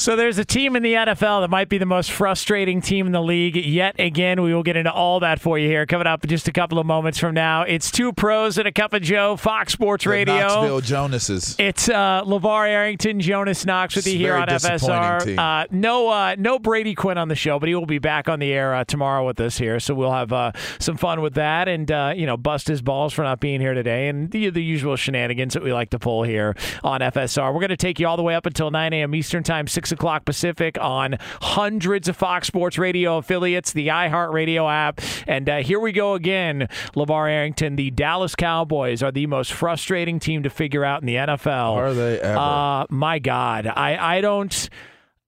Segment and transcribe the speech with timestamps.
[0.00, 3.12] So there's a team in the NFL that might be the most frustrating team in
[3.12, 4.40] the league yet again.
[4.40, 6.78] We will get into all that for you here coming up in just a couple
[6.78, 7.64] of moments from now.
[7.64, 10.36] It's two pros and a cup of Joe, Fox Sports The Radio.
[10.36, 11.54] Knoxville Jonases.
[11.58, 14.48] It's uh, LaVar Arrington, Jonas Knox with you here on.
[14.48, 15.36] FSR.
[15.36, 18.38] Uh, no, uh, no Brady Quinn on the show, but he will be back on
[18.38, 19.78] the air uh, tomorrow with us here.
[19.80, 23.12] So we'll have uh, some fun with that, and uh, you know, bust his balls
[23.12, 26.22] for not being here today, and the, the usual shenanigans that we like to pull
[26.22, 27.52] here on FSR.
[27.52, 29.14] We're going to take you all the way up until 9 a.m.
[29.14, 35.00] Eastern Time, 6 o'clock Pacific on hundreds of Fox Sports Radio affiliates, the iHeartRadio app,
[35.26, 36.68] and uh, here we go again.
[36.94, 41.16] LaVar Arrington, the Dallas Cowboys are the most frustrating team to figure out in the
[41.16, 41.72] NFL.
[41.74, 42.38] Are they ever?
[42.38, 44.68] Uh, my God, I I don't.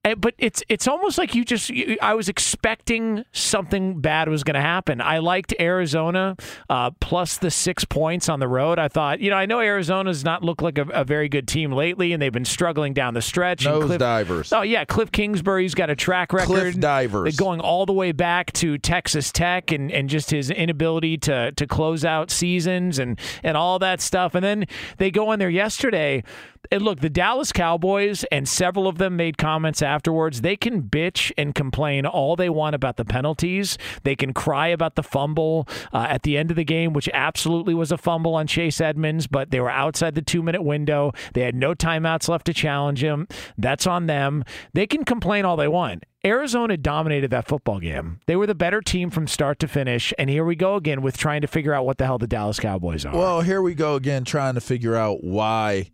[0.04, 4.44] Eh, But it's it's almost like you just you, I was expecting something bad was
[4.44, 5.00] going to happen.
[5.00, 6.36] I liked Arizona
[6.68, 8.78] uh, plus the six points on the road.
[8.78, 11.72] I thought you know I know Arizona's not looked like a, a very good team
[11.72, 13.64] lately, and they've been struggling down the stretch.
[13.64, 14.52] And Nose Cliff- divers.
[14.52, 16.46] Oh yeah, Cliff Kingsbury's got a track record.
[16.48, 17.36] Cliff divers.
[17.36, 21.66] Going all the way back to Texas Tech and, and just his inability to to
[21.66, 24.34] close out seasons and and all that stuff.
[24.34, 24.66] And then
[24.98, 26.22] they go in there yesterday.
[26.70, 30.40] And look, the Dallas Cowboys and several of them made comments afterwards.
[30.40, 33.76] They can bitch and complain all they want about the penalties.
[34.04, 37.74] They can cry about the fumble uh, at the end of the game, which absolutely
[37.74, 41.12] was a fumble on Chase Edmonds, but they were outside the two minute window.
[41.34, 43.26] They had no timeouts left to challenge him.
[43.58, 44.44] That's on them.
[44.72, 46.04] They can complain all they want.
[46.24, 48.20] Arizona dominated that football game.
[48.26, 50.12] They were the better team from start to finish.
[50.18, 52.60] And here we go again with trying to figure out what the hell the Dallas
[52.60, 53.12] Cowboys are.
[53.12, 55.90] Well, here we go again, trying to figure out why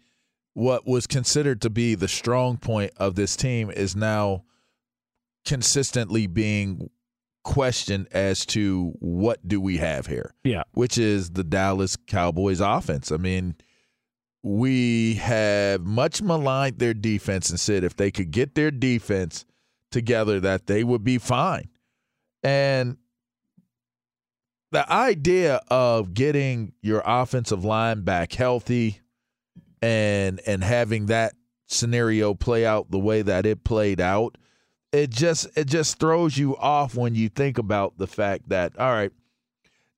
[0.59, 4.43] what was considered to be the strong point of this team is now
[5.45, 6.91] consistently being
[7.45, 10.65] questioned as to what do we have here, yeah.
[10.73, 13.13] which is the Dallas Cowboys offense.
[13.13, 13.55] I mean,
[14.43, 19.45] we have much maligned their defense and said if they could get their defense
[19.93, 21.69] together that they would be fine.
[22.43, 22.97] And
[24.73, 29.03] the idea of getting your offensive line back healthy
[29.83, 31.35] and and having that
[31.67, 34.39] scenario play out the way that it played out
[34.93, 38.93] it just it just throws you off when you think about the fact that all
[38.93, 39.13] right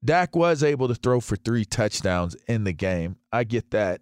[0.05, 3.17] Dak was able to throw for 3 touchdowns in the game.
[3.31, 4.01] I get that.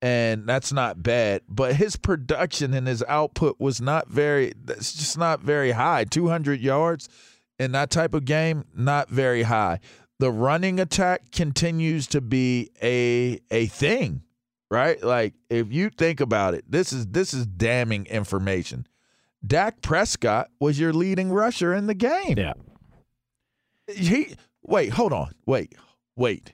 [0.00, 5.16] And that's not bad but his production and his output was not very that's just
[5.16, 6.04] not very high.
[6.04, 7.08] 200 yards
[7.58, 9.80] in that type of game not very high.
[10.18, 14.22] The running attack continues to be a a thing
[14.76, 15.02] right?
[15.02, 18.86] Like if you think about it this is this is damning information.
[19.46, 22.36] Dak Prescott was your leading rusher in the game.
[22.36, 22.54] Yeah.
[23.88, 25.32] he wait hold on.
[25.46, 25.74] Wait
[26.16, 26.52] wait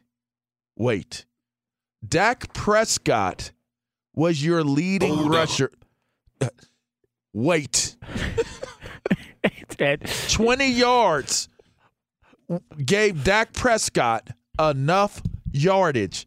[0.76, 1.24] wait.
[2.06, 3.52] Dak Prescott
[4.14, 5.32] was your leading Hold on.
[5.32, 5.70] rusher.
[6.40, 6.48] Uh,
[7.32, 7.96] wait.
[10.28, 11.48] 20 yards
[12.84, 14.28] gave Dak Prescott
[14.60, 16.26] enough yardage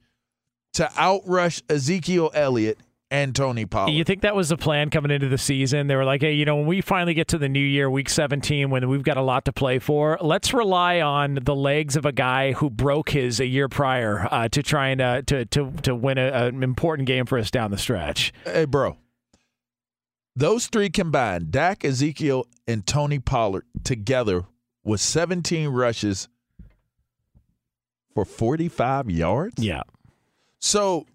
[0.75, 2.79] to outrush Ezekiel Elliott
[3.11, 3.91] and Tony Pollard.
[3.91, 5.87] You think that was the plan coming into the season?
[5.87, 8.09] They were like, hey, you know, when we finally get to the new year, week
[8.09, 12.05] 17, when we've got a lot to play for, let's rely on the legs of
[12.05, 15.71] a guy who broke his a year prior uh, to trying and uh, to, to,
[15.83, 18.31] to win a, an important game for us down the stretch.
[18.43, 18.97] hey, bro.
[20.35, 24.43] Those three combined, Dak, Ezekiel, and Tony Pollard together
[24.83, 26.27] with 17 rushes
[28.13, 29.63] for 45 yards.
[29.63, 29.83] Yeah.
[30.65, 31.05] So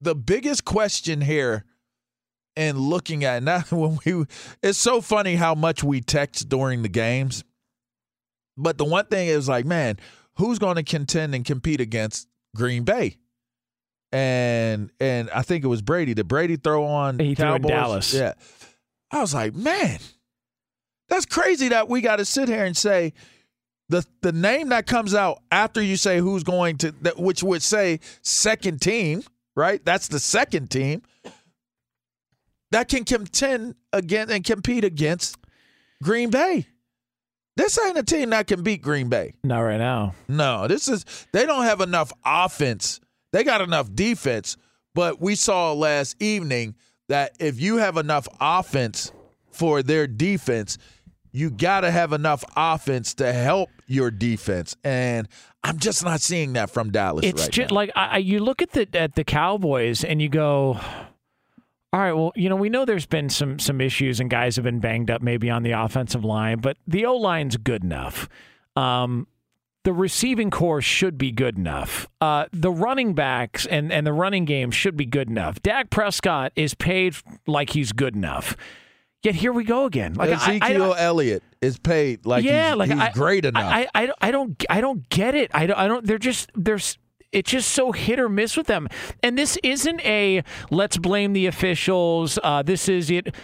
[0.00, 1.66] the biggest question here
[2.56, 4.24] and looking at now when we
[4.62, 7.44] it's so funny how much we text during the games.
[8.56, 9.98] But the one thing is like, man,
[10.36, 13.18] who's going to contend and compete against Green Bay?
[14.10, 16.14] And and I think it was Brady.
[16.14, 17.68] Did Brady throw on He threw Cowboys?
[17.68, 18.14] Dallas.
[18.14, 18.32] Yeah.
[19.10, 19.98] I was like, man,
[21.08, 23.12] that's crazy that we got to sit here and say
[23.88, 27.62] the the name that comes out after you say who's going to that which would
[27.62, 29.22] say second team,
[29.54, 29.84] right?
[29.84, 31.02] That's the second team
[32.70, 35.36] that can contend again and compete against
[36.02, 36.66] Green Bay.
[37.56, 39.34] This ain't a team that can beat Green Bay.
[39.44, 40.14] Not right now.
[40.28, 43.00] No, this is they don't have enough offense.
[43.32, 44.56] They got enough defense,
[44.94, 46.74] but we saw last evening
[47.08, 49.12] that if you have enough offense
[49.50, 50.78] for their defense,
[51.34, 54.76] you got to have enough offense to help your defense.
[54.84, 55.26] And
[55.64, 57.24] I'm just not seeing that from Dallas.
[57.26, 57.74] It's right just now.
[57.74, 60.78] like I, you look at the at the Cowboys and you go,
[61.92, 64.64] all right, well, you know, we know there's been some some issues and guys have
[64.64, 68.28] been banged up maybe on the offensive line, but the O line's good enough.
[68.76, 69.26] Um,
[69.82, 72.06] the receiving corps should be good enough.
[72.20, 75.60] Uh, the running backs and, and the running game should be good enough.
[75.62, 77.16] Dak Prescott is paid
[77.46, 78.56] like he's good enough.
[79.24, 80.14] Yet here we go again.
[80.14, 83.64] Like Ezekiel I, I, Elliott is paid like yeah, he's, like he's I, great enough.
[83.64, 85.50] I, I, I don't I don't get it.
[85.54, 86.06] I don't, I don't.
[86.06, 86.98] They're just there's.
[87.32, 88.86] It's just so hit or miss with them.
[89.22, 92.38] And this isn't a let's blame the officials.
[92.44, 93.34] Uh, this is it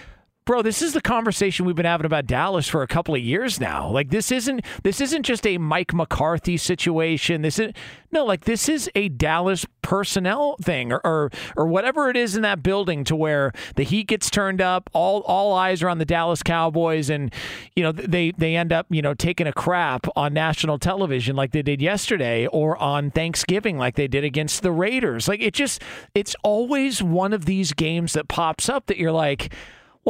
[0.44, 3.60] bro this is the conversation we've been having about dallas for a couple of years
[3.60, 3.88] now.
[3.90, 7.42] Like this isn't this isn't just a mike mccarthy situation.
[7.42, 7.72] This is
[8.12, 12.42] no like this is a dallas personnel thing or, or or whatever it is in
[12.42, 16.04] that building to where the heat gets turned up all all eyes are on the
[16.04, 17.32] dallas cowboys and
[17.74, 21.52] you know they they end up you know taking a crap on national television like
[21.52, 25.28] they did yesterday or on thanksgiving like they did against the raiders.
[25.28, 25.82] Like it just
[26.14, 29.52] it's always one of these games that pops up that you're like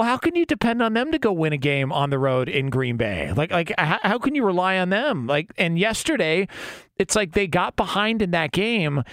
[0.01, 2.49] well, how can you depend on them to go win a game on the road
[2.49, 3.33] in Green Bay?
[3.33, 5.27] Like, like how, how can you rely on them?
[5.27, 6.49] Like, and yesterday,
[6.97, 9.05] it's like they got behind in that game,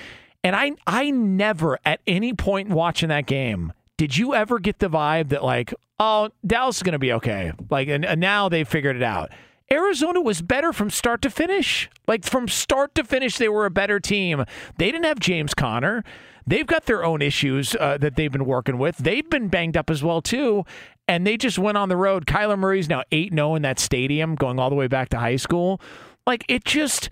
[0.45, 4.89] and I, I never at any point watching that game did you ever get the
[4.89, 7.51] vibe that like, oh, Dallas is going to be okay?
[7.69, 9.31] Like, and, and now they figured it out.
[9.71, 11.89] Arizona was better from start to finish.
[12.07, 14.45] Like from start to finish, they were a better team.
[14.77, 16.03] They didn't have James Conner.
[16.47, 18.97] They've got their own issues uh, that they've been working with.
[18.97, 20.65] They've been banged up as well too,
[21.07, 22.25] and they just went on the road.
[22.25, 25.35] Kyler Murray's now eight zero in that stadium, going all the way back to high
[25.35, 25.81] school.
[26.25, 27.09] Like it just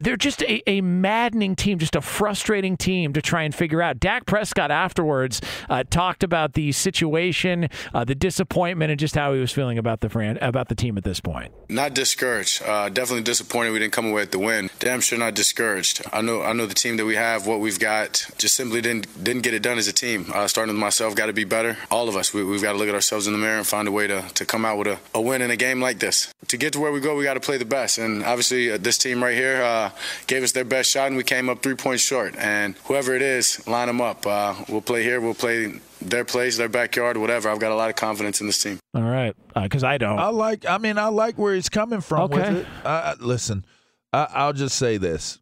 [0.00, 3.98] they're just a, a maddening team, just a frustrating team to try and figure out.
[3.98, 9.40] Dak Prescott afterwards uh, talked about the situation, uh, the disappointment, and just how he
[9.40, 11.52] was feeling about the fran- about the team at this point.
[11.68, 12.62] Not discouraged.
[12.62, 14.70] Uh, definitely disappointed we didn't come away with the win.
[14.78, 16.02] Damn sure not discouraged.
[16.12, 19.24] I know I know the team that we have, what we've got, just simply didn't
[19.24, 20.26] didn't get it done as a team.
[20.32, 21.76] Uh, starting with myself, got to be better.
[21.90, 23.88] All of us, we, have got to look at ourselves in the mirror and find
[23.88, 26.32] a way to, to come out with a, a win in a game like this.
[26.48, 27.98] To get to where we go, we got to play the best.
[27.98, 31.24] And obviously, uh, this team right here uh, gave us their best shot, and we
[31.24, 32.34] came up three points short.
[32.36, 34.26] And whoever it is, line them up.
[34.26, 35.20] Uh, we'll play here.
[35.20, 37.48] We'll play their place, their backyard, whatever.
[37.48, 38.78] I've got a lot of confidence in this team.
[38.94, 40.18] All right, because uh, I don't.
[40.18, 40.66] I like.
[40.66, 42.36] I mean, I like where he's coming from okay.
[42.36, 42.66] with it.
[42.84, 43.64] Uh, listen,
[44.12, 45.38] I, I'll just say this: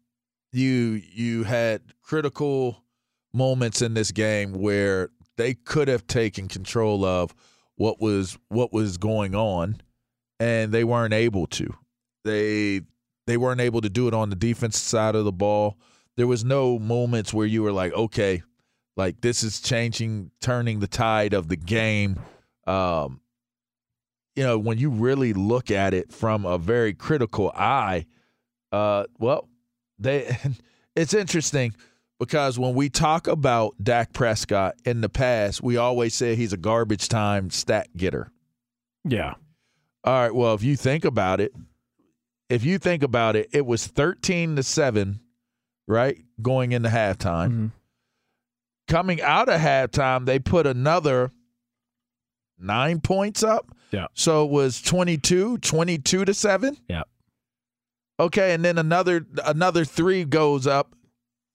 [0.51, 2.83] you you had critical
[3.33, 7.33] moments in this game where they could have taken control of
[7.75, 9.81] what was what was going on,
[10.39, 11.73] and they weren't able to.
[12.23, 12.81] They
[13.27, 15.77] they weren't able to do it on the defensive side of the ball.
[16.15, 18.41] There was no moments where you were like, okay,
[18.95, 22.19] like this is changing, turning the tide of the game.
[22.65, 23.21] Um,
[24.35, 28.05] you know, when you really look at it from a very critical eye,
[28.71, 29.47] uh, well,
[29.99, 30.35] they
[30.95, 31.75] it's interesting
[32.19, 36.57] because when we talk about Dak Prescott in the past, we always say he's a
[36.57, 38.31] garbage time stat getter.
[39.03, 39.35] Yeah.
[40.03, 40.33] All right.
[40.33, 41.51] Well, if you think about it,
[42.49, 45.19] if you think about it, it was 13 to 7,
[45.87, 46.17] right?
[46.41, 47.49] Going into halftime.
[47.49, 47.67] Mm-hmm.
[48.87, 51.31] Coming out of halftime, they put another
[52.57, 53.71] nine points up.
[53.91, 54.07] Yeah.
[54.13, 56.77] So it was 22, 22 to 7.
[56.87, 57.03] Yeah.
[58.19, 60.95] Okay, and then another another 3 goes up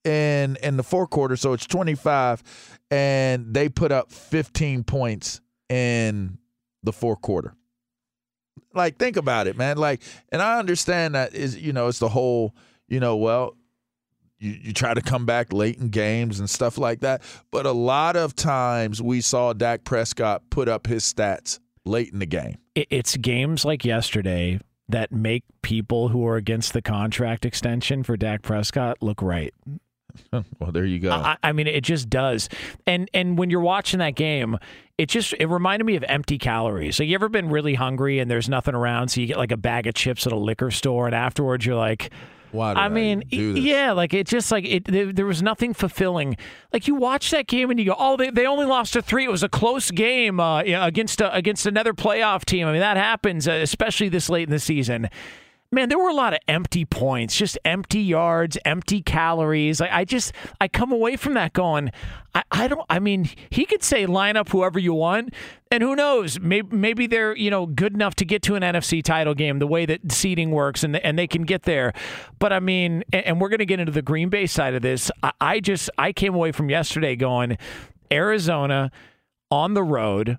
[0.04, 6.38] in in the fourth quarter, so it's 25 and they put up 15 points in
[6.82, 7.54] the fourth quarter
[8.74, 9.76] like think about it man.
[9.76, 12.54] Like and i understand that is you know it's the whole
[12.88, 13.56] you know well
[14.42, 17.22] you, you try to come back late in games and stuff like that.
[17.50, 22.18] But a lot of times we saw Dak Prescott put up his stats late in
[22.18, 22.56] the game.
[22.74, 28.42] It's games like yesterday that make people who are against the contract extension for Dak
[28.42, 29.54] Prescott look right
[30.32, 31.10] well, there you go.
[31.10, 32.48] I, I, mean, it just does.
[32.86, 34.58] And and when you're watching that game,
[34.98, 36.96] it just it reminded me of empty calories.
[36.96, 39.56] So you ever been really hungry and there's nothing around, so you get like a
[39.56, 42.10] bag of chips at a liquor store, and afterwards you're like.
[42.52, 44.84] Why I mean, yeah, like it just like it.
[44.84, 46.36] There, there, was nothing fulfilling.
[46.70, 49.24] Like you watch that game and you go, "Oh, they, they only lost to three.
[49.24, 52.98] It was a close game uh, against a, against another playoff team." I mean, that
[52.98, 55.08] happens, uh, especially this late in the season.
[55.72, 59.80] Man, there were a lot of empty points, just empty yards, empty calories.
[59.80, 61.90] Like I just, I come away from that going,
[62.34, 62.84] I, I don't.
[62.88, 65.34] I mean, he could say line up whoever you want,
[65.70, 66.38] and who knows?
[66.40, 69.66] Maybe maybe they're you know good enough to get to an NFC title game the
[69.66, 71.92] way that seeding works, and and they can get there.
[72.38, 74.82] But I mean, and, and we're going to get into the Green Bay side of
[74.82, 75.10] this.
[75.22, 77.58] I, I just I came away from yesterday going,
[78.10, 78.90] Arizona
[79.50, 80.38] on the road,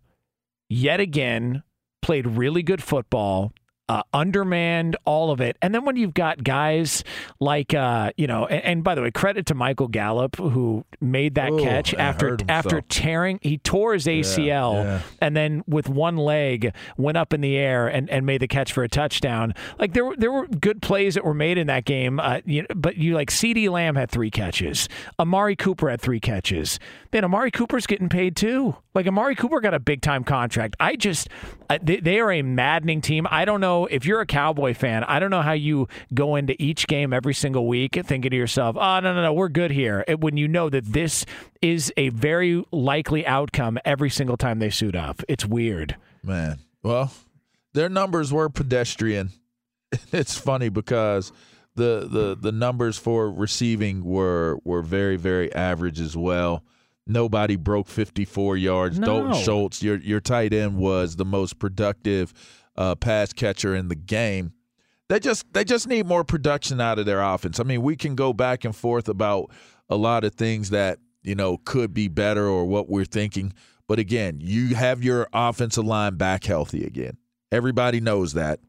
[0.69, 1.63] yet again
[2.01, 3.53] played really good football
[3.89, 5.57] uh, undermanned, all of it.
[5.61, 7.03] And then when you've got guys
[7.39, 11.35] like, uh, you know, and, and, by the way, credit to Michael Gallup who made
[11.35, 15.01] that Ooh, catch after after tearing, he tore his ACL yeah, yeah.
[15.19, 18.71] and then with one leg went up in the air and, and made the catch
[18.71, 19.53] for a touchdown.
[19.77, 22.65] Like there were there were good plays that were made in that game, uh, you,
[22.73, 24.87] but you like CeeDee Lamb had three catches,
[25.19, 26.79] Amari Cooper had three catches.
[27.11, 28.77] Man, Amari Cooper's getting paid too.
[28.93, 30.75] Like Amari Cooper got a big time contract.
[30.79, 31.27] I just
[31.81, 33.27] they, they are a maddening team.
[33.29, 35.03] I don't know if you're a Cowboy fan.
[35.03, 38.75] I don't know how you go into each game every single week thinking to yourself,
[38.77, 41.25] "Oh no, no, no, we're good here." When you know that this
[41.61, 45.21] is a very likely outcome every single time they suit up.
[45.27, 45.95] It's weird.
[46.23, 47.11] Man, well,
[47.73, 49.31] their numbers were pedestrian.
[50.11, 51.31] It's funny because
[51.75, 56.63] the the the numbers for receiving were were very very average as well.
[57.05, 58.99] Nobody broke 54 yards.
[58.99, 59.05] No.
[59.07, 62.33] Dalton Schultz, your your tight end, was the most productive
[62.77, 64.53] uh, pass catcher in the game.
[65.09, 67.59] They just they just need more production out of their offense.
[67.59, 69.51] I mean, we can go back and forth about
[69.89, 73.53] a lot of things that you know could be better or what we're thinking,
[73.87, 77.17] but again, you have your offensive line back healthy again.
[77.51, 78.59] Everybody knows that.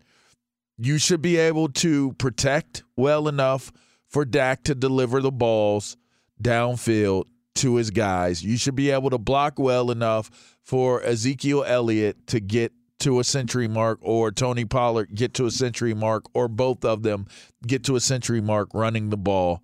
[0.76, 3.72] You should be able to protect well enough
[4.08, 5.96] for Dak to deliver the balls
[6.42, 7.24] downfield
[7.56, 8.44] to his guys.
[8.44, 13.24] You should be able to block well enough for Ezekiel Elliott to get to a
[13.24, 17.26] century mark or Tony Pollard get to a century mark or both of them
[17.66, 19.62] get to a century mark running the ball.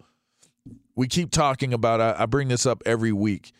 [0.94, 3.52] We keep talking about I, I bring this up every week.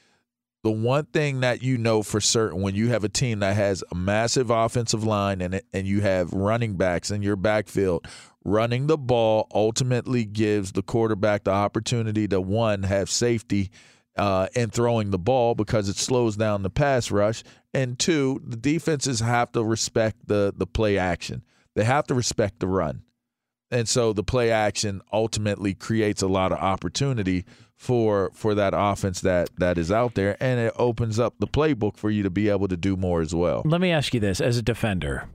[0.62, 3.82] The one thing that you know for certain when you have a team that has
[3.90, 8.06] a massive offensive line and and you have running backs in your backfield,
[8.44, 13.70] running the ball ultimately gives the quarterback the opportunity to one have safety
[14.16, 17.42] uh, and throwing the ball because it slows down the pass rush.
[17.72, 21.42] And two, the defenses have to respect the the play action.
[21.74, 23.02] They have to respect the run.
[23.70, 27.44] And so the play action ultimately creates a lot of opportunity
[27.76, 31.96] for for that offense that that is out there and it opens up the playbook
[31.96, 33.62] for you to be able to do more as well.
[33.64, 35.28] Let me ask you this as a defender.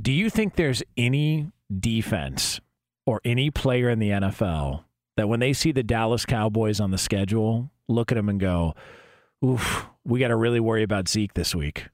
[0.00, 2.60] Do you think there's any defense
[3.06, 4.84] or any player in the NFL
[5.16, 8.74] that when they see the Dallas Cowboys on the schedule look at him and go,
[9.44, 11.88] oof, we got to really worry about Zeke this week.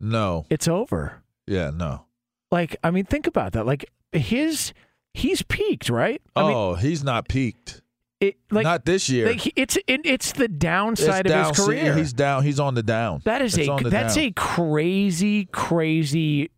[0.00, 0.46] No.
[0.50, 1.22] It's over.
[1.46, 2.06] Yeah, no.
[2.50, 3.66] Like, I mean, think about that.
[3.66, 4.72] Like, his,
[5.14, 6.20] he's peaked, right?
[6.34, 7.82] I oh, mean, he's not peaked.
[8.20, 9.26] It, like, not this year.
[9.26, 11.96] Like it's it, it's the downside it's of down, his career.
[11.96, 12.44] He's down.
[12.44, 13.20] He's on the down.
[13.24, 14.24] That is it's a that's down.
[14.26, 16.52] a crazy, crazy.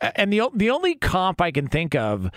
[0.00, 2.30] And the the only comp I can think of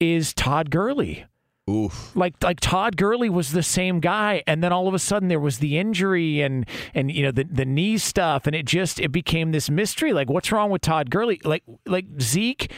[0.00, 1.26] is Todd Gurley.
[1.68, 2.14] Oof.
[2.14, 5.40] Like like Todd Gurley was the same guy, and then all of a sudden there
[5.40, 9.12] was the injury and and you know the the knee stuff, and it just it
[9.12, 10.12] became this mystery.
[10.12, 11.40] Like what's wrong with Todd Gurley?
[11.42, 12.70] Like like Zeke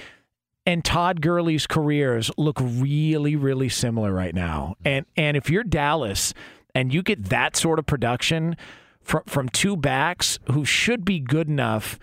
[0.65, 4.77] and Todd Gurley's careers look really really similar right now.
[4.85, 6.33] And and if you're Dallas
[6.73, 8.57] and you get that sort of production
[9.03, 11.99] from from two backs who should be good enough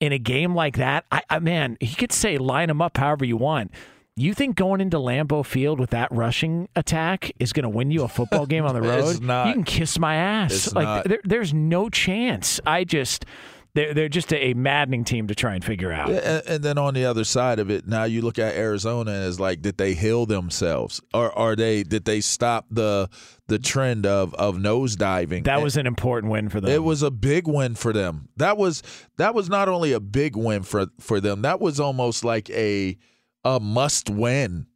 [0.00, 3.24] in a game like that, I, I man, he could say line them up however
[3.24, 3.70] you want
[4.16, 8.02] you think going into Lambeau Field with that rushing attack is going to win you
[8.02, 9.20] a football game on the road?
[9.22, 10.74] not, you can kiss my ass.
[10.74, 12.58] like there, there's no chance.
[12.66, 13.26] I just
[13.74, 16.08] they're they're just a, maddening team to try and figure out.
[16.08, 19.10] Yeah, and, and, then on the other side of it, now you look at Arizona
[19.10, 23.10] as like, did they heal themselves, or are they did they stop the
[23.48, 25.44] the trend of of nosediving?
[25.44, 26.70] That was an important win for them.
[26.70, 28.30] It was a big win for them.
[28.38, 28.82] That was
[29.18, 31.42] that was not only a big win for for them.
[31.42, 32.96] That was almost like a
[33.46, 34.66] a must win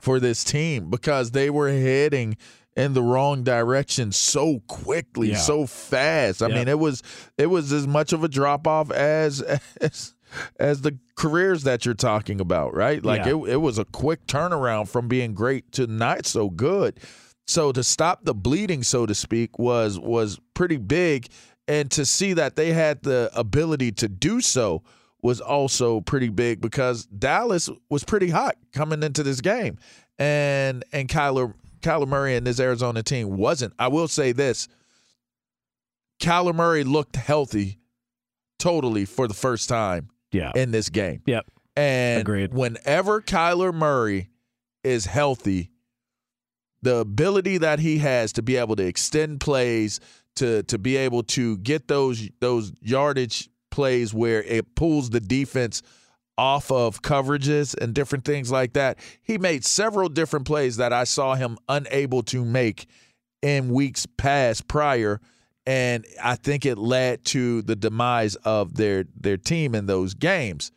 [0.00, 2.36] for this team because they were heading
[2.76, 5.36] in the wrong direction so quickly, yeah.
[5.36, 6.42] so fast.
[6.42, 6.56] I yep.
[6.56, 7.02] mean, it was
[7.36, 9.40] it was as much of a drop off as
[9.80, 10.14] as
[10.58, 13.04] as the careers that you're talking about, right?
[13.04, 13.36] Like yeah.
[13.36, 16.98] it, it was a quick turnaround from being great to not so good.
[17.46, 21.28] So to stop the bleeding, so to speak, was was pretty big,
[21.68, 24.82] and to see that they had the ability to do so
[25.22, 29.78] was also pretty big because Dallas was pretty hot coming into this game,
[30.18, 33.74] and and Kyler Kyler Murray and this Arizona team wasn't.
[33.78, 34.68] I will say this:
[36.20, 37.78] Kyler Murray looked healthy,
[38.58, 40.08] totally for the first time.
[40.30, 40.52] Yeah.
[40.54, 41.22] in this game.
[41.24, 41.46] Yep.
[41.74, 42.52] And Agreed.
[42.52, 44.28] whenever Kyler Murray
[44.84, 45.70] is healthy,
[46.82, 50.00] the ability that he has to be able to extend plays,
[50.36, 53.48] to to be able to get those those yardage
[53.78, 55.82] plays where it pulls the defense
[56.36, 58.98] off of coverages and different things like that.
[59.22, 62.88] He made several different plays that I saw him unable to make
[63.40, 65.20] in weeks past prior
[65.64, 70.72] and I think it led to the demise of their their team in those games.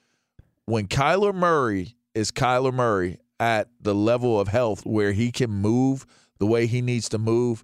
[0.65, 6.05] When Kyler Murray is Kyler Murray at the level of health where he can move
[6.37, 7.63] the way he needs to move,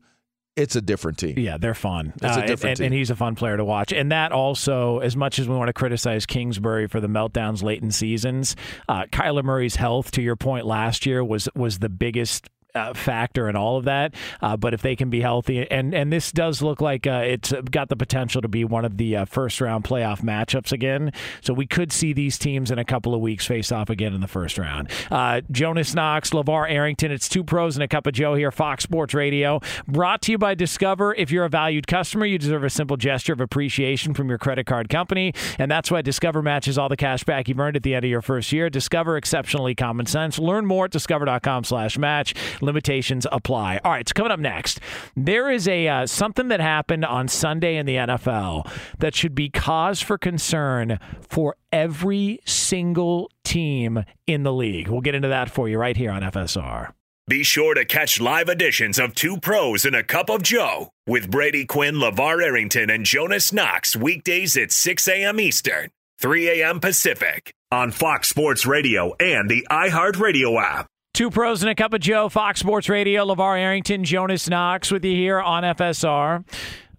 [0.57, 1.35] it's a different team.
[1.37, 2.11] Yeah, they're fun.
[2.15, 2.85] It's a Uh, different and, team.
[2.87, 3.93] and he's a fun player to watch.
[3.93, 7.81] And that also, as much as we want to criticize Kingsbury for the meltdowns late
[7.81, 8.55] in seasons,
[8.89, 12.49] uh, Kyler Murray's health, to your point last year, was was the biggest.
[12.77, 16.13] Uh, factor in all of that, uh, but if they can be healthy, and and
[16.13, 19.25] this does look like uh, it's got the potential to be one of the uh,
[19.25, 21.11] first round playoff matchups again.
[21.41, 24.21] So we could see these teams in a couple of weeks face off again in
[24.21, 24.91] the first round.
[25.09, 27.11] Uh, Jonas Knox, LaVar Arrington.
[27.11, 30.37] It's two pros and a cup of Joe here, Fox Sports Radio, brought to you
[30.37, 31.15] by Discover.
[31.15, 34.67] If you're a valued customer, you deserve a simple gesture of appreciation from your credit
[34.67, 37.95] card company, and that's why Discover matches all the cash back you've earned at the
[37.95, 38.69] end of your first year.
[38.69, 40.37] Discover exceptionally common sense.
[40.37, 42.35] Learn more at discover.com/match.
[42.67, 43.79] Limitations apply.
[43.83, 44.79] All right, so coming up next,
[45.15, 49.49] there is a uh, something that happened on Sunday in the NFL that should be
[49.49, 54.87] cause for concern for every single team in the league.
[54.87, 56.91] We'll get into that for you right here on FSR.
[57.29, 61.29] Be sure to catch live editions of Two Pros and a Cup of Joe with
[61.29, 65.37] Brady Quinn, LaVar Arrington, and Jonas Knox weekdays at 6 a.m.
[65.39, 65.89] Eastern,
[66.21, 66.79] 3 a.m.
[66.79, 70.87] Pacific on Fox Sports Radio and the iHeartRadio app.
[71.17, 75.03] Two pros and a cup of Joe, Fox Sports Radio, LaVar Arrington, Jonas Knox with
[75.03, 76.43] you here on FSR.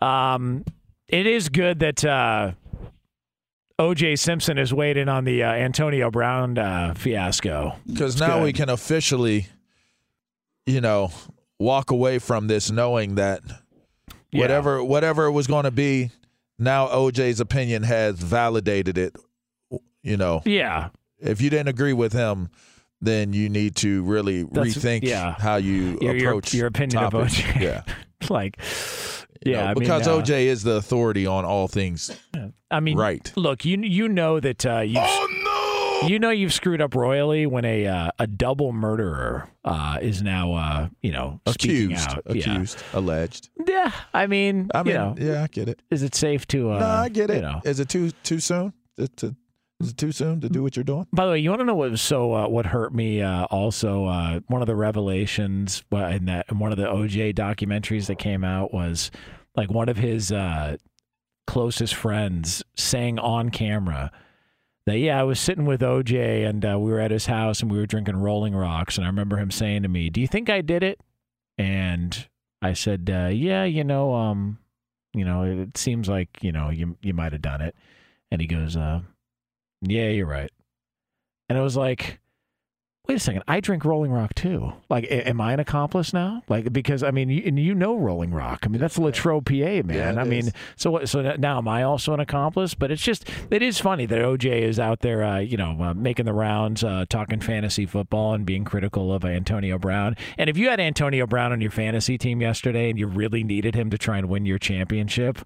[0.02, 0.64] Um,
[1.06, 2.50] it is good that uh,
[3.78, 7.76] OJ Simpson is waiting on the uh, Antonio Brown uh, fiasco.
[7.87, 8.42] Because now good.
[8.42, 9.46] we can officially,
[10.66, 11.12] you know,
[11.60, 13.42] walk away from this knowing that
[14.32, 14.40] Yeah.
[14.40, 16.10] whatever whatever it was going to be,
[16.58, 19.14] now OJ's opinion has validated it.
[20.02, 20.88] You know, Yeah.
[21.20, 22.48] if you didn't agree with him,
[23.00, 25.34] then you need to really That's- rethink yeah.
[25.38, 27.12] how you Your- your- approach your opinion of.
[27.12, 27.60] OJ.
[27.60, 27.82] Yeah,
[28.30, 28.56] like,
[29.44, 32.11] You yeah, know, I mean, because uh, OJ is the authority on all things.
[32.70, 33.32] I mean, Right.
[33.37, 36.08] Look, you you know that uh, you Oh no!
[36.08, 40.52] you know you've screwed up royally when a uh, a double murderer uh, is now
[40.54, 43.48] uh, you know Accused, accused, alleged.
[43.66, 43.84] Yeah.
[43.84, 45.80] yeah, I mean, I mean, you know, yeah, I get it.
[45.90, 46.72] is it safe to?
[46.72, 47.37] Uh, no, I get it.
[47.37, 47.61] You know.
[47.64, 48.72] Is it too too soon?
[48.98, 49.37] To, to,
[49.80, 51.06] is it too soon to do what you're doing?
[51.12, 53.22] By the way, you want to know what so uh, what hurt me?
[53.22, 58.06] Uh, also, uh, one of the revelations in that in one of the OJ documentaries
[58.06, 59.10] that came out was
[59.56, 60.76] like one of his uh,
[61.46, 64.10] closest friends saying on camera
[64.86, 67.70] that yeah, I was sitting with OJ and uh, we were at his house and
[67.70, 70.50] we were drinking Rolling Rocks, and I remember him saying to me, "Do you think
[70.50, 71.00] I did it?"
[71.56, 72.26] And
[72.62, 74.58] I said, uh, "Yeah, you know, um,
[75.14, 77.76] you know, it seems like you know you you might have done it."
[78.30, 78.76] And he goes,
[79.82, 80.50] "Yeah, you're right."
[81.48, 82.20] And it was like,
[83.08, 84.74] wait a second, I drink Rolling Rock too.
[84.90, 86.42] Like, a- am I an accomplice now?
[86.46, 88.60] Like, because I mean, you, and you know Rolling Rock.
[88.64, 90.14] I mean, that's Latrobe, PA, man.
[90.14, 90.52] Yeah, I mean, is.
[90.76, 91.08] so what?
[91.08, 92.74] So now am I also an accomplice?
[92.74, 95.94] But it's just, it is funny that OJ is out there, uh, you know, uh,
[95.94, 100.14] making the rounds, uh, talking fantasy football and being critical of Antonio Brown.
[100.36, 103.74] And if you had Antonio Brown on your fantasy team yesterday and you really needed
[103.74, 105.38] him to try and win your championship.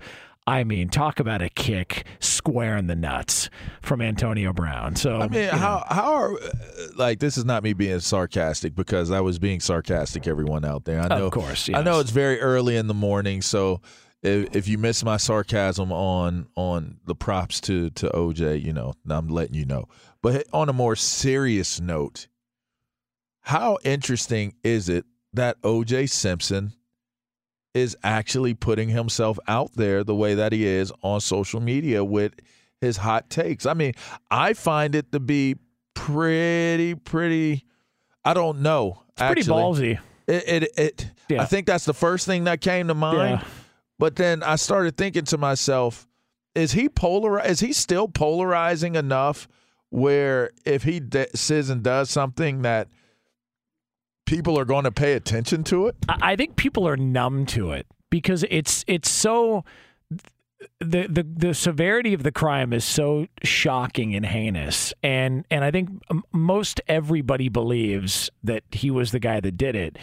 [0.47, 3.49] I mean, talk about a kick square in the nuts
[3.81, 4.97] from Antonio Brown.
[4.97, 5.59] So I mean, you know.
[5.59, 6.51] how how are uh,
[6.97, 10.27] like this is not me being sarcastic because I was being sarcastic.
[10.27, 13.41] Everyone out there, I know, Of course, I know it's very early in the morning,
[13.41, 13.81] so
[14.23, 18.95] if, if you miss my sarcasm on on the props to to OJ, you know,
[19.09, 19.87] I'm letting you know.
[20.23, 22.27] But on a more serious note,
[23.43, 26.73] how interesting is it that OJ Simpson
[27.75, 32.35] is actually putting himself out there the way that he is on social media with
[32.81, 33.65] his hot takes.
[33.65, 33.95] I mean,
[34.31, 35.57] I find it to be
[35.95, 37.65] pretty, pretty.
[38.25, 39.03] I don't know.
[39.17, 39.63] pretty actually.
[39.63, 39.99] ballsy.
[40.27, 41.43] It, it, it Yeah.
[41.43, 43.41] I think that's the first thing that came to mind.
[43.41, 43.49] Yeah.
[43.99, 46.07] But then I started thinking to myself,
[46.55, 47.41] is he polar?
[47.41, 49.49] Is he still polarizing enough
[49.91, 52.89] where if he d- says and does something that
[54.27, 55.97] people are going to pay attention to it?
[56.09, 59.65] I think people are numb to it because it's it's so
[60.79, 65.71] the the the severity of the crime is so shocking and heinous, and and I
[65.71, 65.91] think
[66.33, 69.99] most everybody believes that he was the guy that did it,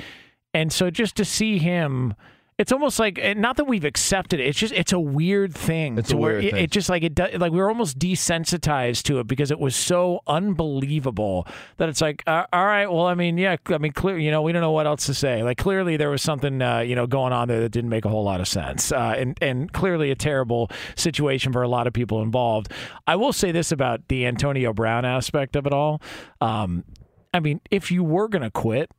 [0.54, 2.14] and so just to see him
[2.60, 4.48] It's almost like eh, not that we've accepted it.
[4.48, 5.98] It's just it's a weird thing.
[5.98, 6.64] It's a where weird it, thing.
[6.66, 9.78] it just like it does, like we are almost desensitized to it because it was
[9.78, 14.18] so unbelievable that it's like uh, all right, well, I mean, yeah, I mean, clear,
[14.18, 15.42] you know, we don't know what else to say.
[15.42, 18.10] Like clearly there was something uh, you know going on there that didn't make a
[18.10, 21.94] whole lot of sense, uh, and and clearly a terrible situation for a lot of
[21.94, 22.74] people involved.
[23.08, 26.02] I will say this about the Antonio Brown aspect of it all.
[26.42, 26.84] Um,
[27.34, 28.92] I mean, if you were going to quit,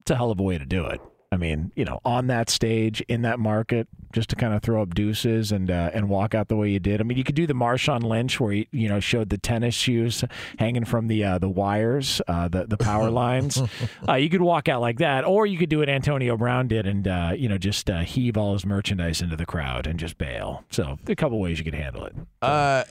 [0.00, 1.00] it's a hell of a way to do it.
[1.30, 4.80] I mean, you know, on that stage in that market, just to kind of throw
[4.80, 7.02] up deuces and uh, and walk out the way you did.
[7.02, 9.74] I mean, you could do the Marshawn Lynch where he you know showed the tennis
[9.74, 10.24] shoes
[10.58, 13.60] hanging from the uh, the wires, uh, the the power lines.
[14.08, 16.86] Uh, you could walk out like that, or you could do what Antonio Brown did
[16.86, 20.16] and uh, you know just uh, heave all his merchandise into the crowd and just
[20.18, 20.64] bail.
[20.70, 22.14] So a couple ways you could handle it.
[22.40, 22.84] Uh,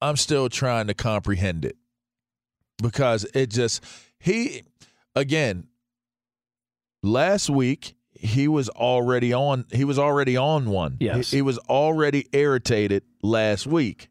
[0.00, 1.76] I'm still trying to comprehend it
[2.82, 3.84] because it just
[4.18, 4.62] he
[5.14, 5.66] again
[7.02, 10.96] last week he was already on he was already on one.
[11.00, 11.30] Yes.
[11.30, 14.08] He, he was already irritated last week.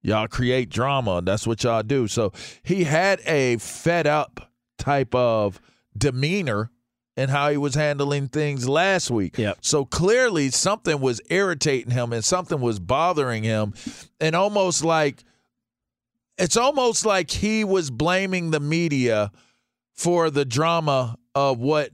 [0.00, 1.20] Y'all create drama.
[1.22, 2.06] That's what y'all do.
[2.06, 5.60] So he had a fed up type of
[5.96, 6.70] demeanor
[7.16, 9.36] in how he was handling things last week.
[9.36, 9.58] Yep.
[9.60, 13.74] So clearly something was irritating him and something was bothering him
[14.20, 15.24] and almost like
[16.38, 19.32] it's almost like he was blaming the media
[19.94, 21.90] for the drama of what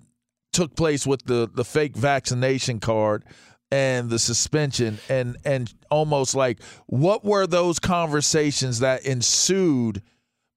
[0.55, 3.25] took place with the the fake vaccination card
[3.71, 10.03] and the suspension and and almost like what were those conversations that ensued?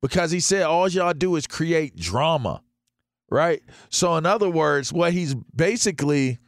[0.01, 2.61] Because he said all y'all do is create drama
[3.29, 3.61] right?
[3.89, 6.39] So in other words what he's basically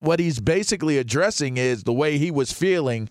[0.00, 3.08] what he's basically addressing is the way he was feeling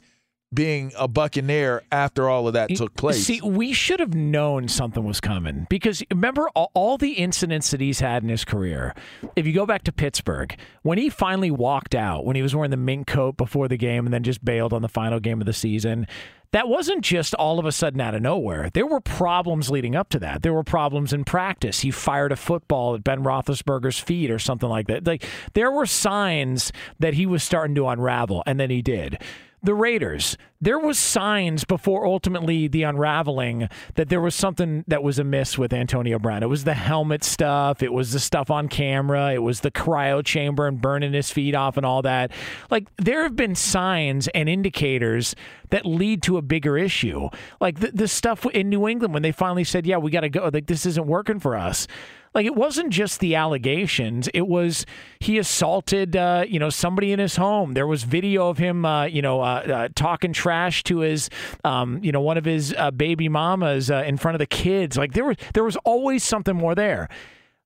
[0.53, 5.03] being a buccaneer after all of that took place See, we should have known something
[5.03, 8.93] was coming because remember all, all the incidents that he's had in his career.
[9.35, 12.71] If you go back to Pittsburgh, when he finally walked out, when he was wearing
[12.71, 15.45] the mink coat before the game and then just bailed on the final game of
[15.45, 16.05] the season,
[16.51, 18.69] that wasn't just all of a sudden out of nowhere.
[18.73, 20.41] There were problems leading up to that.
[20.43, 21.79] There were problems in practice.
[21.79, 25.07] He fired a football at Ben Roethlisberger's feet or something like that.
[25.07, 29.21] Like there were signs that he was starting to unravel, and then he did
[29.63, 35.19] the Raiders, there was signs before ultimately the unraveling that there was something that was
[35.19, 36.41] amiss with Antonio Brown.
[36.43, 40.23] It was the helmet stuff, it was the stuff on camera, it was the cryo
[40.25, 42.31] chamber and burning his feet off and all that.
[42.69, 45.35] Like there have been signs and indicators
[45.69, 47.29] that lead to a bigger issue.
[47.59, 50.29] Like the, the stuff in New England when they finally said, "Yeah, we got to
[50.29, 50.49] go.
[50.51, 51.87] Like this isn't working for us."
[52.33, 54.85] Like it wasn't just the allegations; it was
[55.19, 57.73] he assaulted, uh, you know, somebody in his home.
[57.73, 61.29] There was video of him, uh, you know, uh, uh, talking trash to his,
[61.65, 64.97] um, you know, one of his uh, baby mamas uh, in front of the kids.
[64.97, 67.09] Like there was there was always something more there.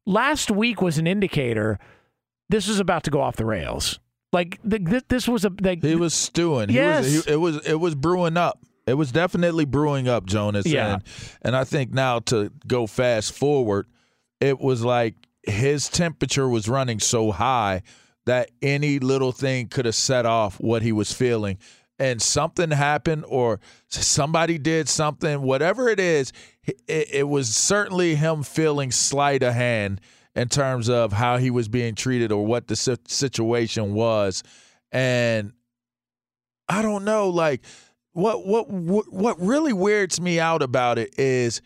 [0.08, 1.78] Last week was an indicator.
[2.50, 4.00] This was about to go off the rails.
[4.34, 6.70] Like the, th- this was a like He was stewing.
[6.70, 7.08] Yes.
[7.08, 8.60] He was, he, it was it was brewing up.
[8.88, 10.66] It was definitely brewing up, Jonas.
[10.66, 10.96] Yeah.
[10.96, 11.04] And,
[11.42, 13.88] and I think now to go fast forward,
[14.46, 17.82] it was like his temperature was running so high
[18.26, 21.58] that any little thing could have set off what he was feeling.
[21.98, 26.34] And something happened, or somebody did something, whatever it is,
[26.88, 30.02] it, it was certainly him feeling sleight of hand
[30.36, 34.44] in terms of how he was being treated or what the situation was.
[34.92, 35.54] And
[36.68, 37.62] I don't know, like
[38.12, 41.62] what what what what really weirds me out about it is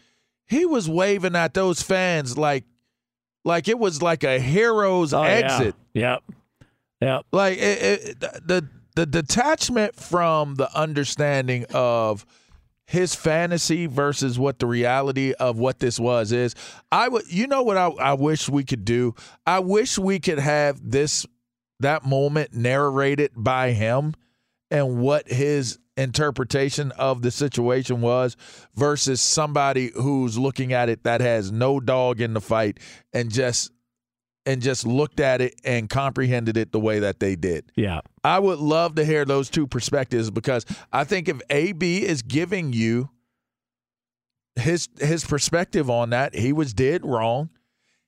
[0.49, 2.65] he was waving at those fans like
[3.45, 5.29] like it was like a hero's Oh, yeah.
[5.29, 5.75] exit.
[5.93, 6.23] Yep.
[7.01, 7.25] Yep.
[7.31, 12.25] Like it, it, the the detachment from the understanding of
[12.85, 16.55] his fantasy versus what the reality of what this was is.
[16.91, 19.13] I would, you know, what I, I wish we could do.
[19.45, 21.25] I wish we could have this
[21.79, 24.15] that moment narrated by him
[24.69, 28.37] and what his interpretation of the situation was
[28.75, 32.79] versus somebody who's looking at it that has no dog in the fight
[33.13, 33.71] and just
[34.45, 37.71] and just looked at it and comprehended it the way that they did.
[37.75, 38.01] Yeah.
[38.23, 42.73] I would love to hear those two perspectives because I think if AB is giving
[42.73, 43.09] you
[44.55, 47.49] his his perspective on that, he was did wrong.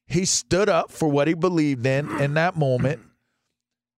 [0.06, 3.02] He stood up for what he believed in in that moment.